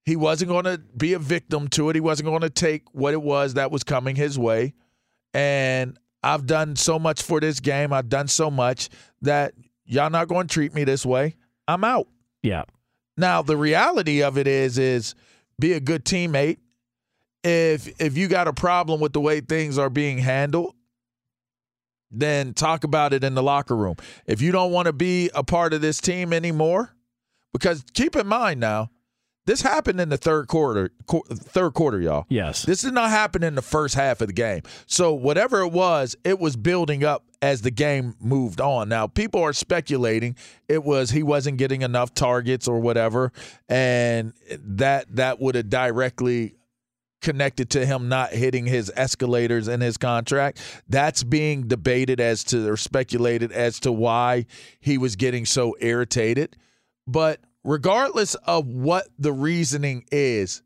[0.05, 1.95] He wasn't going to be a victim to it.
[1.95, 4.73] He wasn't going to take what it was that was coming his way.
[5.33, 7.93] And I've done so much for this game.
[7.93, 8.89] I've done so much
[9.21, 9.53] that
[9.85, 11.35] y'all not going to treat me this way.
[11.67, 12.07] I'm out.
[12.41, 12.63] Yeah.
[13.17, 15.15] Now the reality of it is is
[15.59, 16.57] be a good teammate.
[17.43, 20.75] If if you got a problem with the way things are being handled,
[22.09, 23.95] then talk about it in the locker room.
[24.25, 26.95] If you don't want to be a part of this team anymore,
[27.51, 28.89] because keep in mind now,
[29.45, 32.25] This happened in the third quarter, qu- third quarter, y'all.
[32.29, 32.63] Yes.
[32.63, 34.61] This did not happen in the first half of the game.
[34.85, 38.87] So whatever it was, it was building up as the game moved on.
[38.87, 40.37] Now people are speculating
[40.69, 43.33] it was he wasn't getting enough targets or whatever,
[43.67, 46.55] and that that would have directly
[47.21, 50.59] connected to him not hitting his escalators in his contract.
[50.87, 54.45] That's being debated as to or speculated as to why
[54.79, 56.55] he was getting so irritated.
[57.07, 60.61] But regardless of what the reasoning is,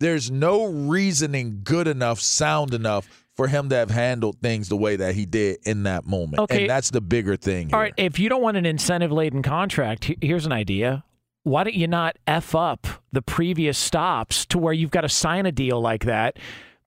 [0.00, 4.96] there's no reasoning good enough, sound enough for him to have handled things the way
[4.96, 6.40] that he did in that moment.
[6.40, 6.62] Okay.
[6.62, 7.68] And that's the bigger thing.
[7.68, 7.76] Here.
[7.76, 11.04] All right, if you don't want an incentive laden contract, here's an idea.
[11.42, 15.46] Why don't you not F up the previous stops to where you've got to sign
[15.46, 16.38] a deal like that?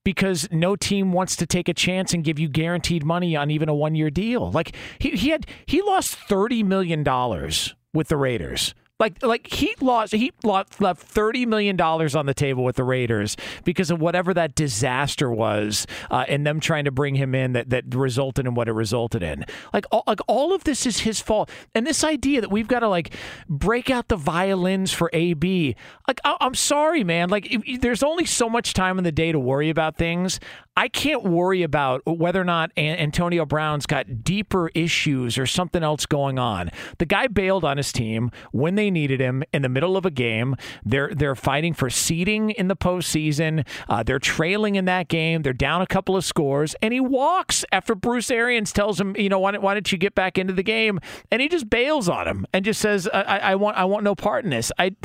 [0.04, 3.68] Because no team wants to take a chance and give you guaranteed money on even
[3.68, 4.50] a one year deal.
[4.52, 8.74] Like he, he had he lost thirty million dollars with the Raiders.
[9.04, 12.84] Like like he lost he lost, left thirty million dollars on the table with the
[12.84, 17.52] Raiders because of whatever that disaster was, uh, and them trying to bring him in
[17.52, 19.44] that that resulted in what it resulted in.
[19.74, 22.80] Like all, like all of this is his fault, and this idea that we've got
[22.80, 23.14] to like
[23.46, 25.76] break out the violins for AB.
[26.08, 27.28] Like I, I'm sorry, man.
[27.28, 30.40] Like if there's only so much time in the day to worry about things.
[30.76, 36.04] I can't worry about whether or not Antonio Brown's got deeper issues or something else
[36.04, 36.70] going on.
[36.98, 40.10] The guy bailed on his team when they needed him in the middle of a
[40.10, 40.56] game.
[40.84, 43.64] They're they're fighting for seeding in the postseason.
[43.88, 45.42] Uh, they're trailing in that game.
[45.42, 49.28] They're down a couple of scores, and he walks after Bruce Arians tells him, you
[49.28, 50.98] know, why, don't- why don't you get back into the game?
[51.30, 54.02] And he just bails on him and just says, I, I, I want I want
[54.02, 54.72] no part in this.
[54.78, 54.96] I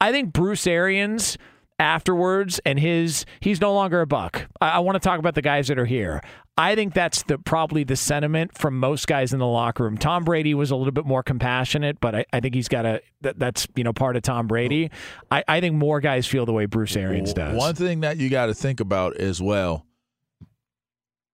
[0.00, 1.36] I think Bruce Arians
[1.78, 4.48] afterwards and his he's no longer a buck.
[4.60, 6.22] I, I want to talk about the guys that are here.
[6.56, 9.96] I think that's the probably the sentiment from most guys in the locker room.
[9.96, 13.00] Tom Brady was a little bit more compassionate, but I, I think he's got a
[13.20, 14.90] that, that's you know part of Tom Brady.
[15.30, 17.56] I, I think more guys feel the way Bruce Arians does.
[17.56, 19.86] One thing that you got to think about as well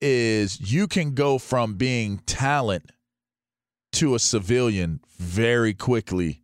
[0.01, 2.91] is you can go from being talent
[3.93, 6.43] to a civilian very quickly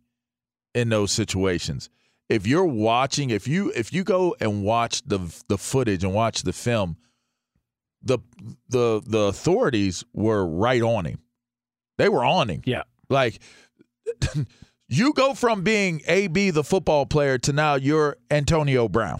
[0.73, 1.89] in those situations.
[2.31, 6.43] If you're watching, if you if you go and watch the the footage and watch
[6.43, 6.95] the film,
[8.01, 8.19] the
[8.69, 11.19] the the authorities were right on him.
[11.97, 12.61] They were on him.
[12.65, 12.83] Yeah.
[13.09, 13.41] Like
[14.87, 19.19] you go from being AB the football player to now you're Antonio Brown.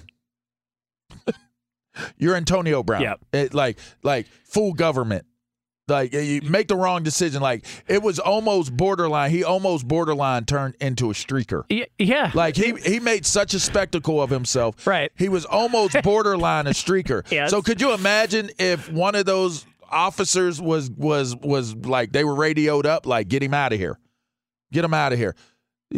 [2.17, 3.01] you're Antonio Brown.
[3.01, 3.19] Yep.
[3.33, 5.25] It, like like full government.
[5.87, 7.41] Like you make the wrong decision.
[7.41, 9.31] Like it was almost borderline.
[9.31, 11.63] He almost borderline turned into a streaker.
[11.97, 12.31] Yeah.
[12.33, 14.85] Like he he made such a spectacle of himself.
[14.87, 15.11] Right.
[15.17, 17.29] He was almost borderline a streaker.
[17.31, 17.49] Yes.
[17.49, 22.35] So could you imagine if one of those officers was was was like they were
[22.35, 23.99] radioed up like get him out of here.
[24.71, 25.35] Get him out of here.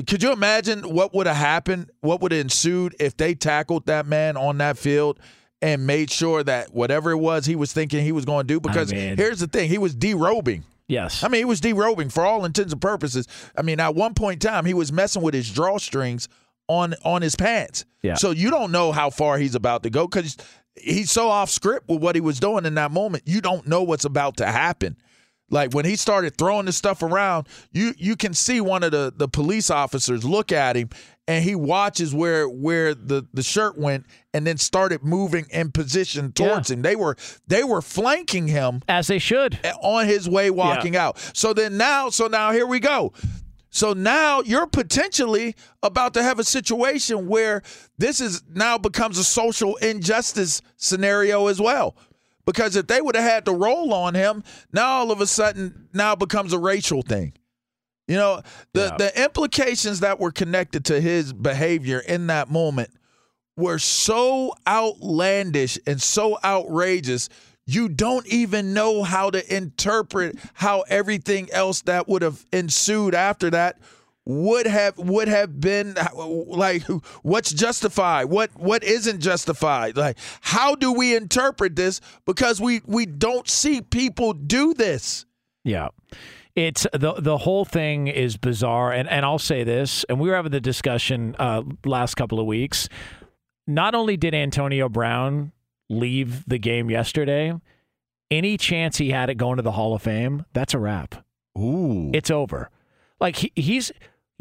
[0.08, 1.92] Could you imagine what would have happened?
[2.02, 5.20] What would have ensued if they tackled that man on that field
[5.64, 8.60] and made sure that whatever it was he was thinking he was going to do?
[8.60, 10.64] Because mean- here's the thing: he was derobing.
[10.88, 11.24] yes.
[11.24, 13.28] I mean, he was derobing for all intents and purposes.
[13.58, 16.28] I mean, at one point in time, he was messing with his drawstrings
[16.68, 17.86] on on his pants.
[18.02, 18.16] Yeah.
[18.16, 20.38] So you don't know how far he's about to go because
[20.76, 23.24] he's so off script with what he was doing in that moment.
[23.26, 24.98] You don't know what's about to happen.
[25.50, 29.14] Like when he started throwing this stuff around, you you can see one of the
[29.16, 30.90] the police officers look at him
[31.28, 36.32] and he watches where where the the shirt went and then started moving in position
[36.32, 36.82] towards him.
[36.82, 37.16] They were
[37.48, 39.60] they were flanking him As they should.
[39.82, 41.18] on his way walking out.
[41.34, 43.14] So then now, so now here we go.
[43.70, 47.64] So now you're potentially about to have a situation where
[47.98, 51.96] this is now becomes a social injustice scenario as well.
[52.46, 55.88] Because if they would have had to roll on him, now all of a sudden
[55.94, 57.34] now becomes a racial thing.
[58.08, 58.42] You know,
[58.74, 58.98] the Yeah.
[58.98, 62.90] the implications that were connected to his behavior in that moment
[63.56, 67.30] were so outlandish and so outrageous
[67.66, 73.50] you don't even know how to interpret how everything else that would have ensued after
[73.50, 73.78] that
[74.26, 76.84] would have would have been like
[77.24, 83.06] what's justified what what isn't justified like how do we interpret this because we we
[83.06, 85.26] don't see people do this
[85.66, 85.90] Yeah.
[86.56, 90.36] It's the the whole thing is bizarre, and and I'll say this, and we were
[90.36, 92.88] having the discussion uh, last couple of weeks.
[93.66, 95.52] Not only did Antonio Brown
[95.90, 97.54] leave the game yesterday,
[98.30, 101.26] any chance he had at going to the Hall of Fame, that's a wrap.
[101.58, 102.70] ooh It's over.
[103.20, 103.92] Like he, he's.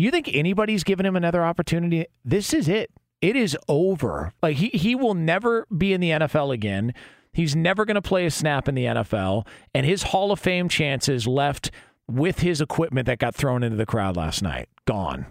[0.02, 2.06] You think anybody's given him another opportunity?
[2.24, 2.90] This is it.
[3.20, 4.32] It is over.
[4.42, 6.92] Like he he will never be in the NFL again.
[7.32, 10.68] He's never going to play a snap in the NFL, and his Hall of Fame
[10.68, 11.70] chances left
[12.10, 15.26] with his equipment that got thrown into the crowd last night gone.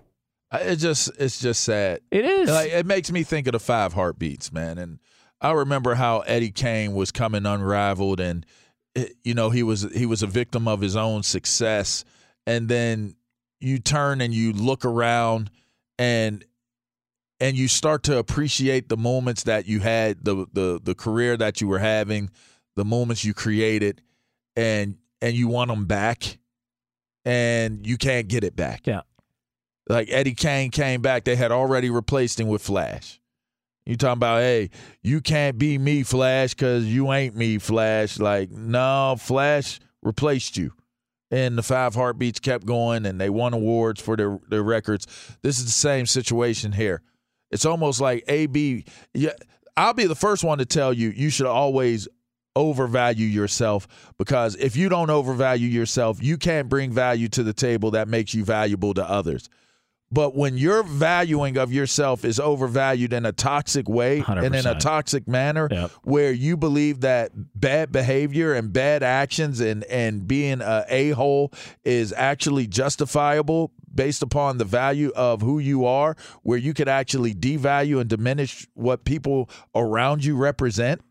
[0.54, 2.00] It just it's just sad.
[2.10, 2.50] It is.
[2.50, 4.78] Like, it makes me think of the five heartbeats, man.
[4.78, 5.00] And
[5.42, 8.46] I remember how Eddie Kane was coming unrivaled, and
[8.96, 12.06] it, you know he was he was a victim of his own success.
[12.48, 13.16] And then
[13.62, 15.50] you turn and you look around,
[15.98, 16.44] and
[17.40, 21.62] and you start to appreciate the moments that you had, the the the career that
[21.62, 22.30] you were having,
[22.76, 24.02] the moments you created,
[24.56, 26.38] and and you want them back,
[27.26, 28.86] and you can't get it back.
[28.86, 29.02] Yeah.
[29.90, 33.20] Like Eddie Kane came back, they had already replaced him with Flash.
[33.86, 34.70] You talking about, hey,
[35.02, 38.20] you can't be me, Flash, because you ain't me, Flash.
[38.20, 40.74] Like, no, Flash replaced you.
[41.32, 45.08] And the five heartbeats kept going and they won awards for their, their records.
[45.42, 47.02] This is the same situation here.
[47.52, 48.86] It's almost like AB.
[49.14, 49.32] Yeah,
[49.78, 52.08] I'll be the first one to tell you you should always
[52.56, 57.92] overvalue yourself because if you don't overvalue yourself, you can't bring value to the table
[57.92, 59.50] that makes you valuable to others.
[60.12, 64.46] But when your valuing of yourself is overvalued in a toxic way 100%.
[64.46, 65.92] and in a toxic manner, Yep.
[66.04, 71.54] where you believe that bad behavior and bad actions and, and being a a hole
[71.86, 77.34] is actually justifiable based upon the value of who you are, where you could actually
[77.34, 81.02] devalue and diminish what people around you represent,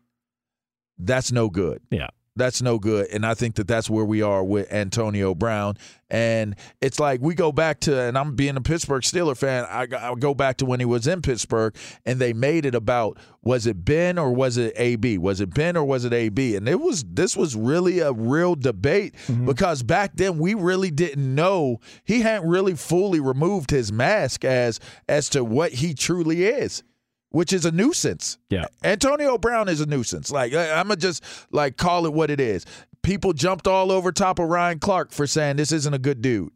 [0.97, 2.07] that's no good yeah.
[2.35, 3.07] That's no good.
[3.07, 5.75] And I think that that's where we are with Antonio Brown.
[6.09, 9.87] And it's like we go back to, and I'm being a Pittsburgh Steeler fan, I,
[9.91, 13.65] I go back to when he was in Pittsburgh and they made it about was
[13.65, 15.17] it Ben or was it AB?
[15.17, 16.55] Was it Ben or was it AB?
[16.55, 19.45] And it was, this was really a real debate mm-hmm.
[19.45, 24.79] because back then we really didn't know, he hadn't really fully removed his mask as,
[25.07, 26.83] as to what he truly is.
[27.31, 28.37] Which is a nuisance.
[28.49, 28.65] Yeah.
[28.83, 30.31] Antonio Brown is a nuisance.
[30.31, 32.65] Like I'm gonna just like call it what it is.
[33.03, 36.51] People jumped all over top of Ryan Clark for saying this isn't a good dude.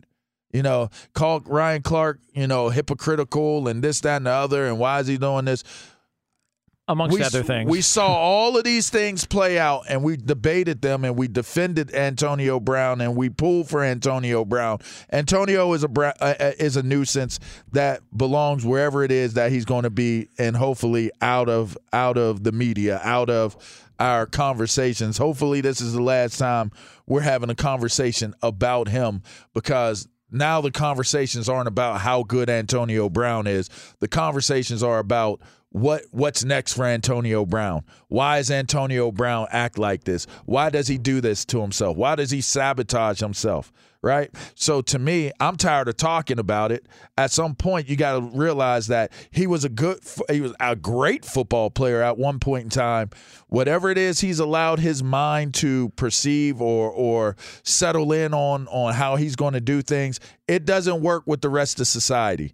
[0.52, 4.80] You know, call Ryan Clark, you know, hypocritical and this, that, and the other, and
[4.80, 5.64] why is he doing this?
[6.88, 7.70] Amongst we, other things.
[7.70, 11.92] We saw all of these things play out and we debated them and we defended
[11.96, 14.78] Antonio Brown and we pulled for Antonio Brown.
[15.12, 17.40] Antonio is a uh, uh, is a nuisance
[17.72, 22.20] that belongs wherever it is that he's going to be and hopefully out of out
[22.20, 23.58] of the media, out of
[24.00, 25.18] our conversations.
[25.18, 26.72] Hopefully this is the last time
[27.08, 29.24] we're having a conversation about him
[29.56, 33.70] because now the conversations aren't about how good Antonio Brown is.
[34.00, 35.42] The conversations are about
[35.76, 37.84] what what's next for Antonio Brown?
[38.08, 40.26] Why is Antonio Brown act like this?
[40.46, 41.98] Why does he do this to himself?
[41.98, 43.74] Why does he sabotage himself?
[44.02, 44.34] Right?
[44.54, 46.88] So to me, I'm tired of talking about it.
[47.18, 50.78] At some point you got to realize that he was a good he was a
[50.78, 53.10] great football player at one point in time.
[53.50, 58.94] Whatever it is he's allowed his mind to perceive or or settle in on on
[58.94, 62.54] how he's going to do things, it doesn't work with the rest of society.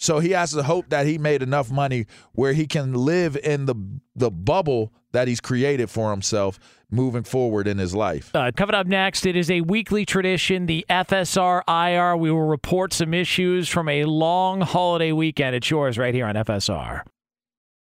[0.00, 3.66] So he has to hope that he made enough money where he can live in
[3.66, 3.74] the
[4.16, 6.58] the bubble that he's created for himself
[6.90, 8.30] moving forward in his life.
[8.34, 12.16] Uh, coming up next, it is a weekly tradition, the FSR IR.
[12.16, 15.54] We will report some issues from a long holiday weekend.
[15.54, 17.02] It's yours right here on FSR.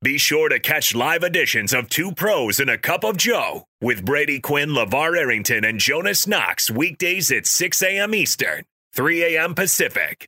[0.02, 4.06] Be sure to catch live editions of Two Pros and a Cup of Joe with
[4.06, 8.14] Brady Quinn, LaVar Arrington, and Jonas Knox weekdays at 6 a.m.
[8.14, 9.56] Eastern, 3 a.m.
[9.56, 10.28] Pacific.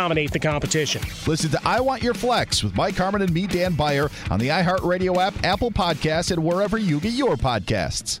[0.01, 0.99] dominate the competition.
[1.27, 4.47] Listen to I Want Your Flex with Mike Harmon and me, Dan Beyer, on the
[4.47, 8.19] iHeartRadio app, Apple Podcasts, and wherever you get your podcasts.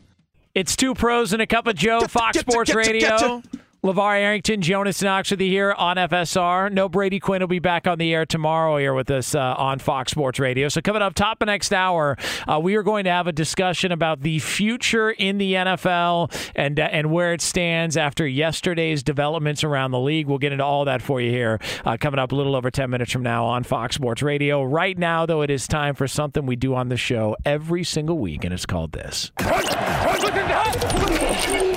[0.53, 3.41] It's two pros and a cup of Joe, Fox Sports get- get- Radio.
[3.83, 6.71] LaVar Arrington, Jonas Knox with you here on FSR.
[6.71, 9.79] No Brady Quinn will be back on the air tomorrow here with us uh, on
[9.79, 10.69] Fox Sports Radio.
[10.69, 12.15] So coming up top of next hour,
[12.47, 16.79] uh, we are going to have a discussion about the future in the NFL and
[16.79, 20.27] uh, and where it stands after yesterday's developments around the league.
[20.27, 22.87] We'll get into all that for you here uh, coming up a little over 10
[22.87, 24.61] minutes from now on Fox Sports Radio.
[24.61, 28.19] Right now, though, it is time for something we do on the show every single
[28.19, 29.31] week, and it's called this.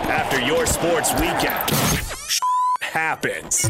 [0.06, 1.70] After your sports weekend,
[2.82, 3.66] happens.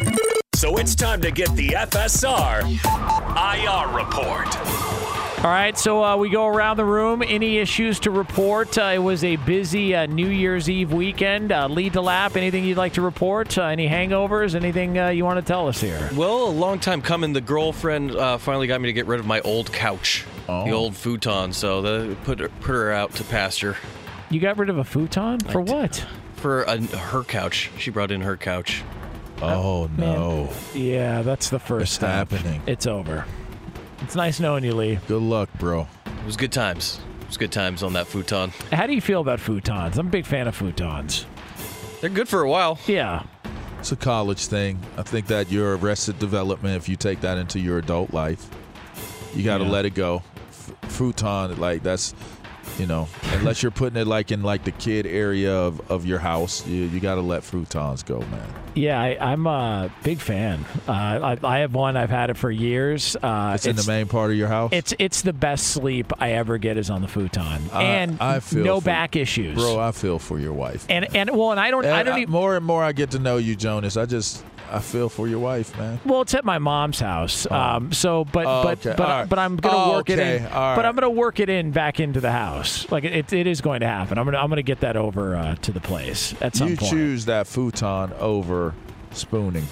[0.56, 4.56] So it's time to get the FSR IR report.
[5.44, 7.22] All right, so uh, we go around the room.
[7.22, 8.76] Any issues to report?
[8.76, 11.52] Uh, it was a busy uh, New Year's Eve weekend.
[11.52, 12.34] Uh, lead to lap.
[12.36, 13.56] Anything you'd like to report?
[13.56, 14.54] Uh, any hangovers?
[14.56, 16.10] Anything uh, you want to tell us here?
[16.16, 17.32] Well, a long time coming.
[17.32, 20.64] The girlfriend uh, finally got me to get rid of my old couch, Oh.
[20.64, 21.52] the old futon.
[21.52, 23.76] So the, put her, put her out to pasture
[24.34, 26.04] You got rid of a futon for what?
[26.34, 27.70] for a, her couch.
[27.78, 28.82] She brought in her couch.
[29.40, 30.50] Oh, oh no!
[30.74, 32.10] Yeah, that's the first It's step.
[32.32, 32.60] happening.
[32.66, 33.26] It's over.
[34.02, 34.98] It's nice knowing you, Lee.
[35.06, 35.86] Good luck, bro.
[36.06, 36.98] It was good times.
[37.20, 38.50] It was good times on that futon.
[38.72, 39.98] How do you feel about futons?
[39.98, 41.26] I'm a big fan of futons.
[42.00, 42.80] They're good for a while.
[42.88, 43.22] Yeah.
[43.78, 44.80] It's a college thing.
[44.96, 48.48] I think that your arrested development, if you take that into your adult life,
[49.32, 49.70] you got to Yeah.
[49.70, 50.24] let it go.
[50.48, 52.14] F- futon, like that's,
[52.78, 56.18] you know, unless you're putting it like in like the kid area of, of your
[56.18, 58.48] house, you, you got to let futons go, man.
[58.74, 60.64] Yeah, I, I'm a big fan.
[60.88, 61.96] Uh, I, I have one.
[61.96, 63.16] I've had it for years.
[63.22, 64.70] Uh, It's, in the main part of your house.
[64.72, 68.40] It's it's the best sleep I ever get is on the futon, I- and I
[68.40, 69.54] feel no for- back issues.
[69.56, 69.78] bro.
[69.78, 70.86] I feel for your wife.
[70.88, 72.32] and and well, and I don't I don't I- even.
[72.32, 73.96] more and more I get to know you, Jonas.
[73.96, 76.00] I just I feel for your wife, man.
[76.04, 77.48] Well, it's at my mom's house.
[77.50, 78.94] Um, so, but Oh, but okay.
[78.96, 79.28] but, right.
[79.28, 80.46] but I'm gonna Oh, work it in.
[80.46, 80.84] All But.
[80.86, 82.90] I'm gonna work it in back into the house.
[82.90, 84.18] Like it, it is going to happen.
[84.18, 86.90] I'm gonna I'm gonna get that over uh, to the place at some you point.
[86.90, 88.74] choose that futon over
[89.12, 89.66] spooning.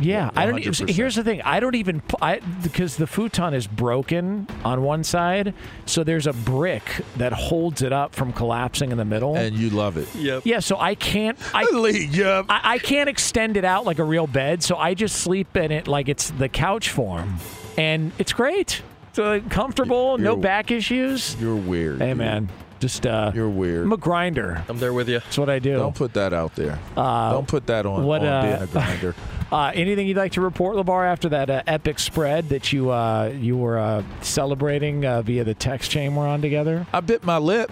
[0.00, 0.60] Yeah, I don't.
[0.60, 0.90] 100%.
[0.90, 1.42] Here's the thing.
[1.42, 2.02] I don't even.
[2.20, 5.54] I because the futon is broken on one side,
[5.86, 6.82] so there's a brick
[7.16, 9.36] that holds it up from collapsing in the middle.
[9.36, 10.12] And you love it.
[10.14, 10.42] Yep.
[10.44, 11.38] yeah, so I can't.
[11.54, 12.42] I, Lee, yeah.
[12.48, 15.70] I, I can't extend it out like a real bed, so I just sleep in
[15.72, 17.38] it like it's the couch form,
[17.76, 18.82] and it's great.
[19.14, 21.36] So comfortable, no You're- back issues.
[21.40, 21.98] You're weird.
[22.00, 22.16] Hey dude.
[22.18, 22.48] man,
[22.80, 23.84] just uh, You're weird.
[23.84, 24.64] I'm a grinder.
[24.68, 25.20] I'm there with you.
[25.20, 25.76] That's what I do.
[25.76, 26.78] Don't put that out there.
[26.96, 29.14] Don't put that on, what, on uh, being a grinder.
[29.52, 33.30] Uh, anything you'd like to report, LaVar, after that uh, epic spread that you uh,
[33.38, 36.86] you were uh, celebrating uh, via the text chain we're on together?
[36.90, 37.70] I bit my lip.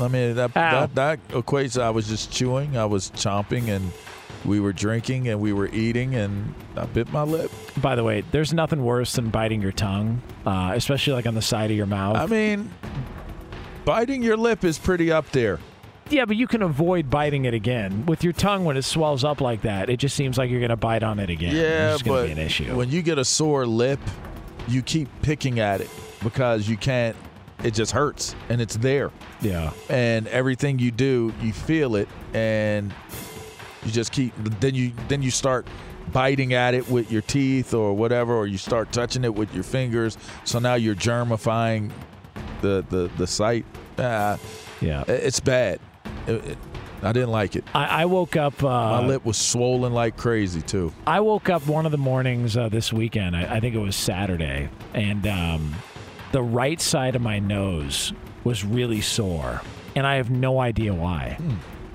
[0.00, 1.80] I mean that, that that equates.
[1.80, 2.76] I was just chewing.
[2.76, 3.90] I was chomping, and
[4.44, 7.50] we were drinking, and we were eating, and I bit my lip.
[7.76, 11.42] By the way, there's nothing worse than biting your tongue, uh, especially like on the
[11.42, 12.16] side of your mouth.
[12.16, 12.70] I mean,
[13.84, 15.58] biting your lip is pretty up there.
[16.10, 19.40] Yeah, but you can avoid biting it again with your tongue when it swells up
[19.40, 19.88] like that.
[19.88, 21.54] It just seems like you're going to bite on it again.
[21.54, 22.76] Yeah, it's going but to be an issue.
[22.76, 24.00] when you get a sore lip,
[24.68, 25.90] you keep picking at it
[26.22, 27.16] because you can't.
[27.62, 29.10] It just hurts, and it's there.
[29.42, 32.92] yeah, and everything you do, you feel it, and
[33.84, 34.32] you just keep.
[34.60, 35.66] Then you then you start
[36.10, 39.62] biting at it with your teeth or whatever, or you start touching it with your
[39.62, 40.16] fingers.
[40.44, 41.90] So now you're germifying
[42.62, 43.66] the the the site.
[43.98, 44.38] Ah,
[44.80, 45.04] yeah.
[45.06, 45.80] it's bad.
[46.26, 46.58] It- it-
[47.02, 47.64] I didn't like it.
[47.74, 48.62] I, I woke up.
[48.62, 48.68] Uh,
[49.00, 50.92] My lip was swollen like crazy too.
[51.06, 53.34] I woke up one of the mornings uh, this weekend.
[53.34, 55.74] I, I think it was Saturday, and um,
[56.32, 58.12] the right side of my nose
[58.44, 59.62] was really sore,
[59.96, 61.38] and I have no idea why.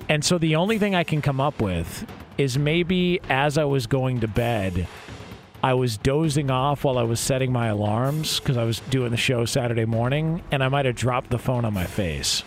[0.10, 2.08] And so the only thing I can come up with
[2.40, 4.88] is maybe as I was going to bed,
[5.64, 9.18] I was dozing off while I was setting my alarms because I was doing the
[9.18, 12.42] show Saturday morning, and I might have dropped the phone on my face.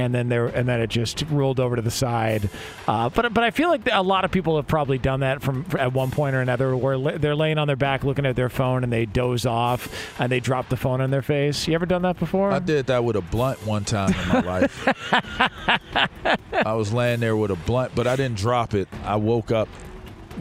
[0.00, 2.48] And then there, and then it just rolled over to the side.
[2.88, 5.66] Uh, but but I feel like a lot of people have probably done that from
[5.78, 8.82] at one point or another, where they're laying on their back looking at their phone
[8.82, 11.68] and they doze off and they drop the phone on their face.
[11.68, 12.50] You ever done that before?
[12.50, 14.88] I did that with a blunt one time in my life.
[16.64, 18.88] I was laying there with a blunt, but I didn't drop it.
[19.04, 19.68] I woke up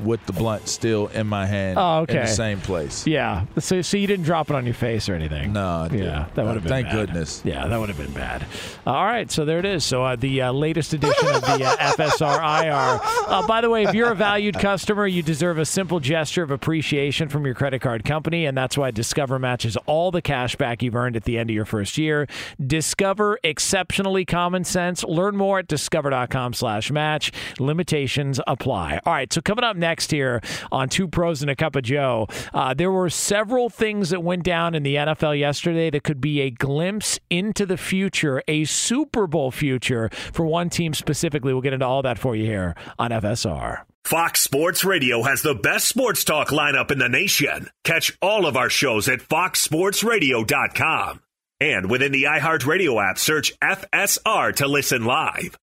[0.03, 2.19] with the blunt still in my hand Oh, in okay.
[2.21, 3.05] the same place.
[3.07, 3.45] Yeah.
[3.59, 5.53] So, so you didn't drop it on your face or anything?
[5.53, 6.95] No, Yeah, that would have been Thank bad.
[7.07, 7.41] goodness.
[7.43, 8.45] Yeah, that would have been bad.
[8.85, 9.83] all right, so there it is.
[9.83, 12.99] So uh, the uh, latest edition of the uh, FSR IR.
[13.27, 16.51] Uh, by the way, if you're a valued customer, you deserve a simple gesture of
[16.51, 20.81] appreciation from your credit card company, and that's why Discover matches all the cash back
[20.83, 22.27] you've earned at the end of your first year.
[22.65, 25.03] Discover exceptionally common sense.
[25.03, 27.31] Learn more at discover.com slash match.
[27.59, 28.99] Limitations apply.
[29.05, 32.27] All right, so coming up next here on Two Pros and a Cup of Joe,
[32.53, 36.41] uh, there were several things that went down in the NFL yesterday that could be
[36.41, 41.53] a glimpse into the future, a Super Bowl future for one team specifically.
[41.53, 43.83] We'll get into all that for you here on FSR.
[44.05, 47.69] Fox Sports Radio has the best sports talk lineup in the nation.
[47.83, 51.21] Catch all of our shows at foxsportsradio.com.
[51.61, 55.57] And within the iHeartRadio app, search FSR to listen live.